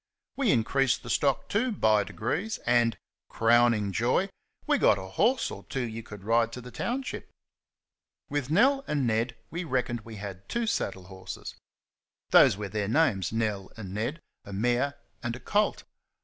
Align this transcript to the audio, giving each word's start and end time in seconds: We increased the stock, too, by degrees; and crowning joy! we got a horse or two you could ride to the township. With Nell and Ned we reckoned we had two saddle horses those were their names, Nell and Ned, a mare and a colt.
We 0.35 0.49
increased 0.51 1.03
the 1.03 1.11
stock, 1.11 1.47
too, 1.47 1.71
by 1.71 2.03
degrees; 2.03 2.57
and 2.65 2.97
crowning 3.29 3.91
joy! 3.91 4.31
we 4.65 4.79
got 4.79 4.97
a 4.97 5.05
horse 5.05 5.51
or 5.51 5.63
two 5.65 5.83
you 5.87 6.01
could 6.01 6.23
ride 6.23 6.51
to 6.53 6.59
the 6.61 6.71
township. 6.71 7.29
With 8.27 8.49
Nell 8.49 8.83
and 8.87 9.05
Ned 9.05 9.37
we 9.51 9.63
reckoned 9.63 10.01
we 10.01 10.15
had 10.15 10.49
two 10.49 10.65
saddle 10.65 11.03
horses 11.03 11.53
those 12.31 12.57
were 12.57 12.67
their 12.69 12.87
names, 12.87 13.31
Nell 13.31 13.71
and 13.77 13.93
Ned, 13.93 14.19
a 14.43 14.51
mare 14.51 14.97
and 15.21 15.35
a 15.35 15.39
colt. 15.39 15.83